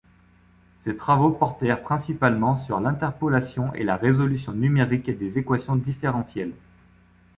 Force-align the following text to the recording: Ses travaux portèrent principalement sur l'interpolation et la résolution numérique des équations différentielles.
Ses 0.79 0.97
travaux 0.97 1.29
portèrent 1.29 1.83
principalement 1.83 2.55
sur 2.55 2.79
l'interpolation 2.79 3.71
et 3.75 3.83
la 3.83 3.97
résolution 3.97 4.51
numérique 4.51 5.11
des 5.15 5.37
équations 5.37 5.75
différentielles. 5.75 6.55